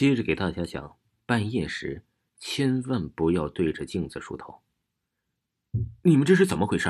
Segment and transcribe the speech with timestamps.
[0.00, 0.96] 接着给大家讲，
[1.26, 2.02] 半夜时
[2.38, 4.62] 千万不要对着镜子梳头。
[6.04, 6.88] 你们这是怎么回事？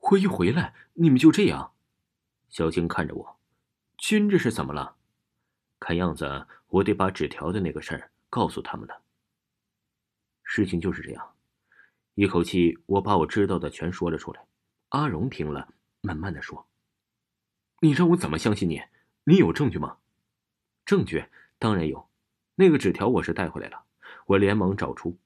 [0.00, 1.74] 我一回来，你们就这样。
[2.48, 3.38] 小青看着我，
[3.96, 4.96] 君这是怎么了？
[5.78, 9.00] 看样子我得把纸条的那个事儿告诉他们了。
[10.42, 11.36] 事情就是这样，
[12.16, 14.44] 一口气我把我知道的全说了出来。
[14.88, 16.66] 阿荣听了，慢慢的说
[17.80, 18.82] ：“你让我怎么相信你？
[19.22, 19.98] 你有证据吗？”
[20.84, 21.26] 证据
[21.56, 22.09] 当然有。
[22.60, 23.84] 那个纸条我是带回来了，
[24.26, 25.18] 我连忙找出。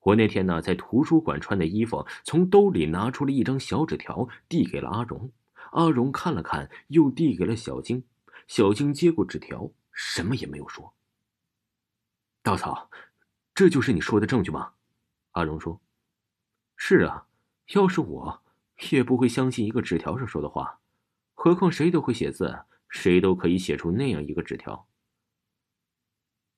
[0.00, 5.32] 我那天呢，在图书馆穿的衣服，从兜里拿出了一张小纸条，递给了阿荣。
[5.72, 8.04] 阿荣看了看，又递给了小晶。
[8.48, 10.92] 小晶接过纸条，什么也没有说。
[12.42, 12.90] 稻草，
[13.54, 14.72] 这就是你说的证据吗？
[15.30, 15.80] 阿荣说
[16.76, 17.28] ：“是啊，
[17.68, 18.42] 要是我，
[18.90, 20.80] 也不会相信一个纸条上说的话。
[21.32, 24.86] 何况谁都会写字，谁都可以写出那样一个纸条。”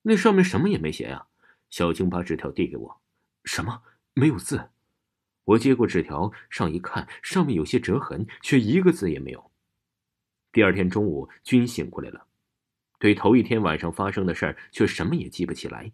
[0.09, 1.27] 那上面什么也没写呀！
[1.69, 3.01] 小青把纸条递给我，
[3.43, 4.69] 什么没有字？
[5.43, 9.51] 我接过纸条上一看，上面有些折痕，却一个字也没有。
[10.53, 12.25] 第二天中午，君醒过来了，
[12.97, 15.91] 对头一天晚上发生的事儿却什么也记不起来。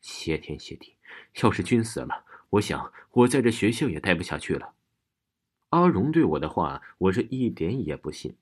[0.00, 0.94] 谢天谢地，
[1.42, 4.74] 要是君死了，我想我在这学校也待不下去了。
[5.70, 8.36] 阿荣对我的话，我是一点也不信。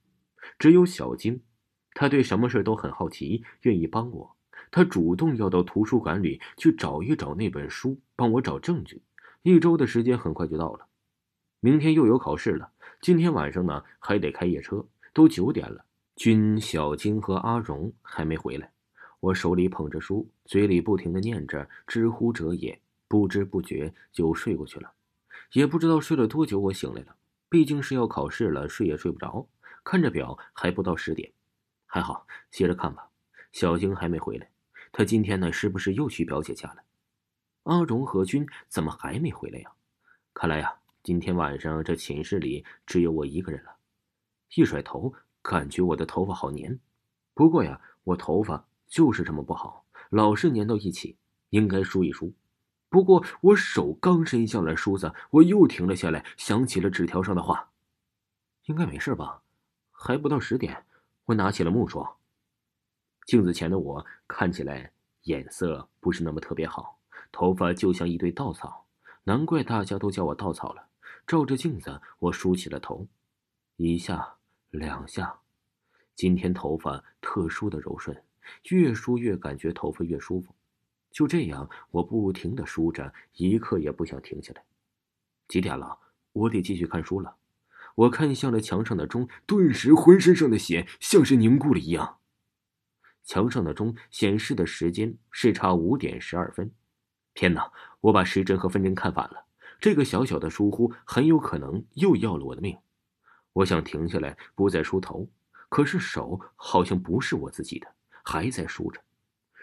[0.59, 1.43] 只有小晶，
[1.95, 4.37] 他对什么事都很好奇，愿意帮我。
[4.75, 9.01] 他主动要到图书馆里去找一找那本书，帮我找证据。
[9.43, 10.85] 一周的时间很快就到了，
[11.61, 12.73] 明天又有考试了。
[13.01, 15.85] 今天晚上呢，还得开夜车，都九点了。
[16.17, 18.69] 君、小晶和阿荣还没回来，
[19.21, 24.91] 我手里捧着书，嘴里不停的念着“知乎者也”，不知不觉就睡过去了。
[25.53, 27.15] 也不知道睡了多久，我醒来了。
[27.49, 29.47] 毕竟是要考试了，睡也睡不着。
[29.85, 31.31] 看着表，还不到十点，
[31.87, 33.09] 还好，接着看吧。
[33.53, 34.51] 小晶还没回来。
[34.97, 36.77] 他今天呢，是不是又去表姐家了？
[37.65, 39.73] 阿荣和君怎么还没回来呀？
[40.33, 43.75] 看来呀，今天晚上这寝室里只有我一个人了。
[44.55, 45.13] 一甩头，
[45.43, 46.79] 感觉我的头发好黏。
[47.35, 51.17] 不过呀，我头发就是这么不好，老是粘到一起，
[51.51, 52.33] 应该梳一梳。
[52.89, 57.69] 不过我手刚伸向了梳子，我又停了下来，想起了纸条上的话。
[58.67, 59.43] 应该没事吧？
[59.91, 60.87] 还不到十点，
[61.25, 62.07] 我拿起了木梳。
[63.27, 64.93] 镜子前的我看起来
[65.23, 66.99] 眼色不是那么特别好，
[67.33, 68.87] 头发就像一堆稻草，
[69.25, 70.89] 难怪大家都叫我稻草了。
[71.27, 73.07] 照着镜子，我梳起了头，
[73.77, 74.35] 一下
[74.71, 75.41] 两下，
[76.15, 78.23] 今天头发特殊的柔顺，
[78.69, 80.55] 越梳越感觉头发越舒服。
[81.11, 84.63] 就这样，我不停的梳着，一刻也不想停下来。
[85.49, 85.99] 几点了？
[86.33, 87.37] 我得继续看书了。
[87.95, 92.19] 我看向了墙上的钟，顿时浑身上的血像是凝固了一样。
[93.25, 96.71] 墙上的钟显示的时间是差五点十二分。
[97.33, 97.73] 天哪！
[98.01, 99.47] 我把时针和分针看反了，
[99.81, 102.79] 这个小小的疏忽很有可能又要了我的命。
[103.55, 105.29] 我想停下来，不再梳头，
[105.69, 107.89] 可是手好像不是我自己的，
[108.23, 109.01] 还在梳着。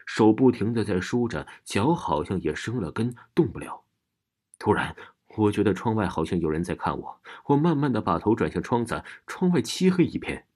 [0.07, 3.83] 手不停的在梳着，脚好像也生了根，动不了。
[4.57, 4.95] 突然，
[5.37, 7.21] 我觉得窗外好像有人在看我。
[7.45, 10.47] 我慢慢的把头转向窗子，窗外漆黑一片。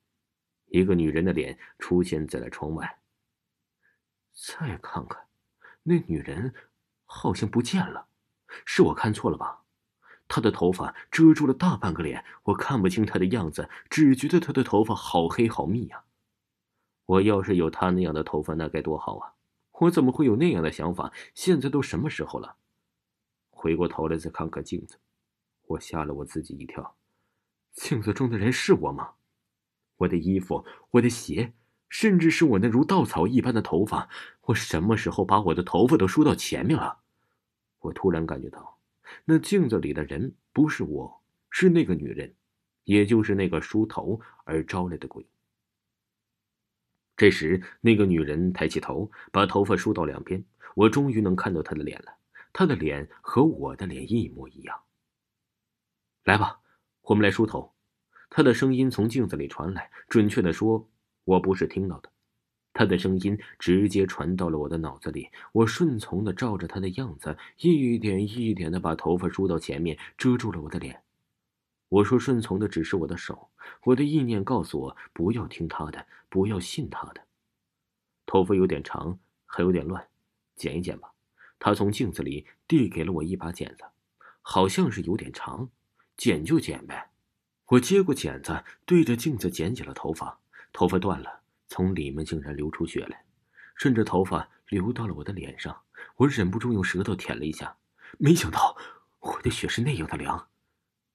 [0.79, 2.99] 一个女人的脸出现在了窗外。
[4.33, 5.27] 再看看，
[5.83, 6.53] 那女人
[7.05, 8.07] 好像不见了，
[8.65, 9.61] 是我看错了吧？
[10.27, 16.03] 她的头发遮住了大半个脸，我看不清她的样子，只觉得她的头发好黑好密呀。
[17.05, 19.35] 我要是有她那样的头发，那该多好啊！
[19.79, 21.13] 我怎么会有那样的想法？
[21.33, 22.57] 现在都什么时候了？
[23.49, 24.99] 回过头来再看看镜子，
[25.67, 26.97] 我吓了我自己一跳。
[27.71, 29.13] 镜子中的人是我吗？
[29.97, 31.53] 我的衣服，我的鞋，
[31.89, 34.09] 甚至是我那如稻草一般的头发，
[34.41, 36.99] 我什么时候把我的头发都梳到前面了？
[37.79, 38.79] 我突然感觉到，
[39.25, 42.33] 那镜子里的人不是我，是那个女人，
[42.85, 45.25] 也就是那个梳头而招来的鬼。
[47.15, 50.43] 这时，那个女人抬起头，把头发梳到两边，
[50.75, 52.17] 我终于能看到她的脸了。
[52.51, 54.81] 她的脸和我的脸一模一样。
[56.23, 56.59] 来吧，
[57.03, 57.74] 我们来梳头。
[58.29, 60.89] 他的声音从镜子里传来，准确的说，
[61.23, 62.09] 我不是听到的。
[62.73, 65.29] 他的声音直接传到了我的脑子里。
[65.53, 71.01] 我顺从的照着他的样子，一点一点的把头发梳到前面，遮住了我的脸。
[71.87, 73.49] 我说顺从的只是我的手，
[73.83, 77.21] 我的意念告诉我不要听他的，不要信他的。
[78.25, 80.05] 头发有点长，还有点乱，
[80.57, 81.13] 剪一剪吧。
[81.57, 83.85] 他从镜子里递给了我一把剪子，
[84.41, 85.69] 好像是有点长，
[86.17, 87.09] 剪就剪呗。
[87.67, 90.39] 我接过剪子，对着镜子剪起了头发。
[90.71, 93.23] 头发断了，从里面竟然流出血来，
[93.75, 95.83] 顺着头发流到了我的脸上，
[96.17, 97.77] 我忍不住用舌头舔了一下，
[98.17, 98.75] 没想到
[99.19, 100.49] 我的血是那样的凉。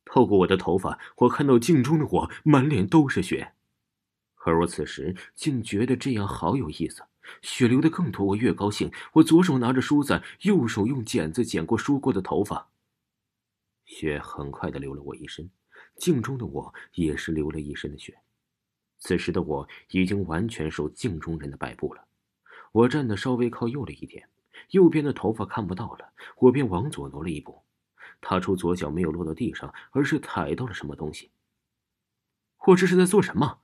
[0.07, 3.53] 透过我的头发，我看到镜中的我满脸都是血，
[4.45, 7.05] 而我此时竟觉得这样好有意思。
[7.43, 8.91] 血流的更多，我越高兴。
[9.13, 12.71] 我左手拿着梳子，右手用剪子剪过梳过的头发。
[13.85, 15.51] 血很快的流了我一身，
[16.01, 18.19] 镜中的我也是流了一身的血。
[18.99, 22.05] 此时的我已经完全受镜中人的摆布了。
[22.73, 24.29] 我站的稍微靠右了一点，
[24.71, 27.63] 右边的头发看不到了，我便往左挪了一步。
[28.23, 31.31] 踏出左脚没有落到地上，而是踩到了什么东西。
[32.67, 33.61] 我这是在做什么？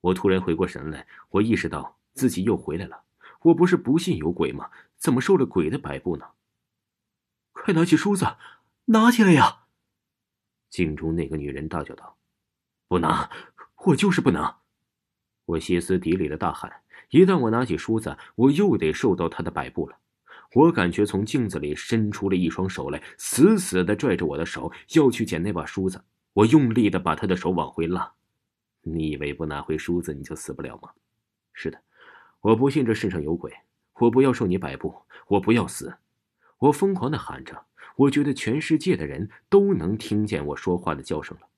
[0.00, 3.04] 我突然回过神来，我意识到自己又回来了。
[3.42, 4.70] 我不是不信有鬼吗？
[4.96, 6.30] 怎么受了鬼的摆布呢？
[7.52, 8.36] 快拿起梳子，
[8.86, 9.65] 拿起来呀！
[10.76, 12.18] 镜中那个女人大叫道
[12.86, 13.30] ：“不拿，
[13.86, 14.58] 我就是不拿！”
[15.46, 16.70] 我歇斯底里的大喊
[17.08, 19.96] ：“一旦我拿起梳子，我又得受到她的摆布了。”
[20.52, 26.04] 我感觉从镜子里伸出了一双手来，死死的拽着我的手，要去捡那把梳子。
[26.34, 28.12] 我用力的把他的手往回拉。
[28.82, 30.90] 你以为不拿回梳子你就死不了吗？
[31.54, 31.80] 是的，
[32.42, 33.50] 我不信这世上有鬼，
[33.94, 34.94] 我不要受你摆布，
[35.28, 35.96] 我不要死！
[36.58, 37.64] 我疯狂的喊着，
[37.96, 41.48] 我觉得全世界的人都能听见我说话的叫声了。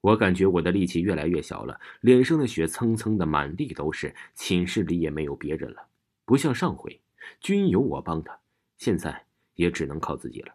[0.00, 5.88] 我感觉我的力气越来越小了，脸上的血蹭蹭的满地都是，寝室里也没有别人了，
[6.24, 7.00] 不像上回。
[7.40, 8.38] 均有我帮他，
[8.76, 10.54] 现在也只能靠自己了。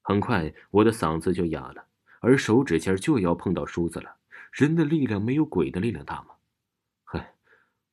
[0.00, 1.84] 很快，我的嗓子就哑了，
[2.20, 4.16] 而手指尖就要碰到梳子了。
[4.50, 6.30] 人的力量没有鬼的力量大吗？
[7.04, 7.34] 嗨，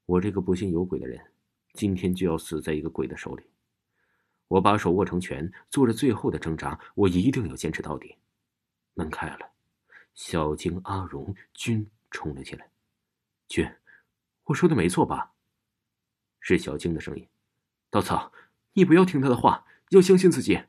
[0.06, 1.20] 我这个不信有鬼的人，
[1.74, 3.44] 今天就要死在一个鬼的手里。
[4.48, 6.80] 我把手握成拳，做着最后的挣扎。
[6.94, 8.16] 我一定要坚持到底。
[8.94, 9.50] 门开了，
[10.14, 12.70] 小晶、阿荣、君冲了进来。
[13.48, 13.68] 君，
[14.44, 15.34] 我说的没错吧？
[16.40, 17.28] 是小晶的声音。
[17.90, 18.32] 稻草，
[18.74, 20.64] 你不要听他的话，要相信自己。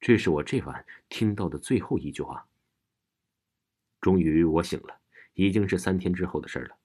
[0.00, 2.46] 这是我这晚听到的最后一句话。
[4.00, 4.98] 终于我醒了，
[5.34, 6.76] 已经是三天之后的事了。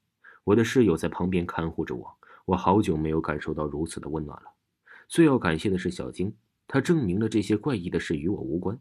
[0.45, 4.53] 我的室友在旁边看护着我，我好久没有感受到如此的温暖了。
[5.10, 6.34] 最要感谢的是小晶，
[6.68, 8.80] 她证明了这些怪异的事与我无关。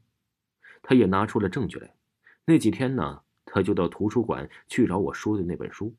[0.83, 1.93] 她也拿出了证据来。
[2.45, 5.97] 那几天呢，她就到图书馆去找我说的那本书，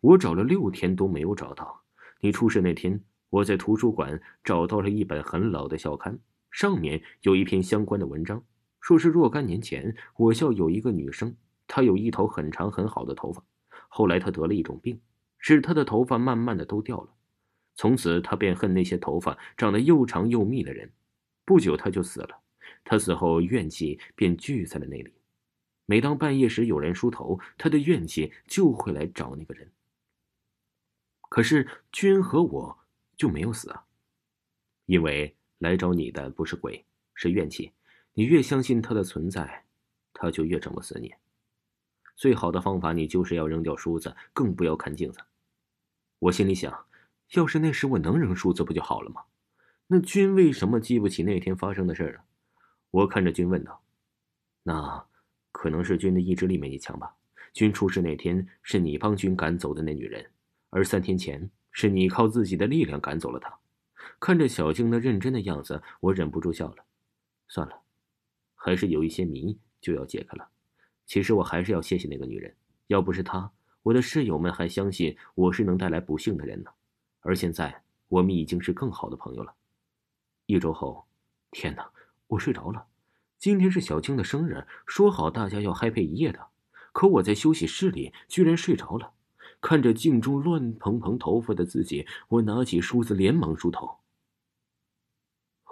[0.00, 1.82] 我找了六天都没有找到。
[2.20, 3.02] 你出事那天。
[3.30, 6.18] 我在图书馆找到了一本很老的校刊，
[6.50, 8.42] 上面有一篇相关的文章，
[8.80, 11.36] 说是若干年前我校有一个女生，
[11.68, 13.40] 她有一头很长很好的头发，
[13.88, 15.00] 后来她得了一种病，
[15.38, 17.10] 使她的头发慢慢的都掉了，
[17.74, 20.92] 从此他便恨那些头发长得又长又密的人，
[21.44, 22.40] 不久他就死了，
[22.84, 25.12] 他死后怨气便聚在了那里，
[25.86, 29.70] 每当半夜时有人梳头，他的怨气就会来找那个人。
[31.28, 32.76] 可是君和我。
[33.20, 33.84] 就没有死啊，
[34.86, 37.70] 因为来找你的不是鬼，是怨气。
[38.14, 39.66] 你越相信它的存在，
[40.14, 41.12] 它就越整不死你。
[42.16, 45.20] 最好的方法，你就是要扔掉梳子，更不要看镜子。
[46.18, 46.86] 我心里想，
[47.34, 49.22] 要是那时我能扔梳子，不就好了吗？
[49.86, 52.20] 那君为什么记不起那天发生的事呢？
[52.90, 53.82] 我看着君问道
[54.64, 55.06] ：“那
[55.52, 57.14] 可能是君的意志力没你强吧？
[57.52, 60.30] 君出事那天是你帮君赶走的那女人，
[60.70, 63.56] 而三天前……”是你靠自己的力量赶走了她。
[64.18, 66.84] 看着小静那认真的样子，我忍不住笑了。
[67.46, 67.82] 算了，
[68.56, 70.48] 还是有一些谜就要解开了。
[71.06, 72.52] 其实我还是要谢谢那个女人，
[72.88, 73.52] 要不是她，
[73.84, 76.72] 我的室友们还相信我是能带来不幸的人呢。
[77.20, 79.54] 而现在，我们已经是更好的朋友了。
[80.46, 81.06] 一周后，
[81.50, 81.90] 天哪，
[82.26, 82.86] 我睡着了。
[83.38, 86.48] 今天是小青的生日，说好大家要嗨配一夜的，
[86.92, 89.12] 可我在休息室里居然睡着了。
[89.60, 93.98] 看着镜中乱蓬蓬头发的自己，我拿起梳子连忙梳头。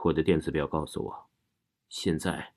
[0.04, 1.26] 我的电子表告诉我，
[1.88, 2.52] 现在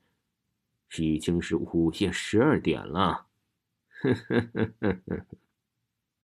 [0.97, 3.27] 已经是午夜十二点了。
[4.01, 5.25] 呵呵呵呵呵。